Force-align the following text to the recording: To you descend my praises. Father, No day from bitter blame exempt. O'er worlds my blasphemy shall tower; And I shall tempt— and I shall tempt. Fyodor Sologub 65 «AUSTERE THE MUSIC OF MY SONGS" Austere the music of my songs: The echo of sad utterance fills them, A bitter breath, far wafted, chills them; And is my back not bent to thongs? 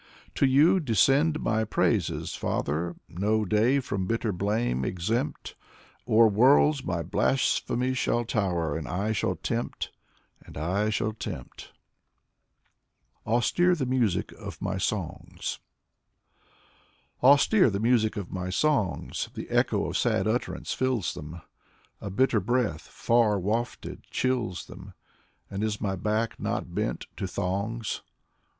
To 0.33 0.47
you 0.47 0.79
descend 0.79 1.41
my 1.41 1.63
praises. 1.63 2.33
Father, 2.33 2.95
No 3.07 3.45
day 3.45 3.79
from 3.79 4.07
bitter 4.07 4.31
blame 4.31 4.83
exempt. 4.83 5.53
O'er 6.07 6.27
worlds 6.27 6.83
my 6.83 7.03
blasphemy 7.03 7.93
shall 7.93 8.25
tower; 8.25 8.75
And 8.75 8.87
I 8.87 9.11
shall 9.11 9.35
tempt— 9.35 9.91
and 10.43 10.57
I 10.57 10.89
shall 10.89 11.13
tempt. 11.13 11.71
Fyodor 13.25 13.27
Sologub 13.27 13.33
65 13.33 13.33
«AUSTERE 13.71 13.75
THE 13.75 13.85
MUSIC 13.85 14.31
OF 14.31 14.59
MY 14.59 14.77
SONGS" 14.79 15.59
Austere 17.23 17.69
the 17.69 17.79
music 17.79 18.17
of 18.17 18.31
my 18.31 18.49
songs: 18.49 19.29
The 19.35 19.49
echo 19.51 19.85
of 19.85 19.95
sad 19.97 20.27
utterance 20.27 20.73
fills 20.73 21.13
them, 21.13 21.41
A 21.99 22.09
bitter 22.09 22.39
breath, 22.39 22.81
far 22.87 23.39
wafted, 23.39 24.01
chills 24.09 24.65
them; 24.65 24.95
And 25.51 25.63
is 25.63 25.79
my 25.79 25.95
back 25.95 26.39
not 26.39 26.73
bent 26.73 27.05
to 27.17 27.27
thongs? 27.27 28.01